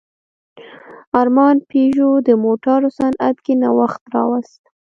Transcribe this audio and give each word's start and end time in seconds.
ارمان 1.21 1.55
پيژو 1.69 2.11
د 2.27 2.29
موټرو 2.43 2.89
صنعت 2.97 3.35
کې 3.45 3.53
نوښت 3.61 4.01
راوست. 4.13 4.61